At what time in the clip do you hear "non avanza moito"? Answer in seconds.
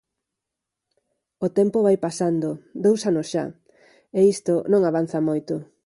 4.71-5.53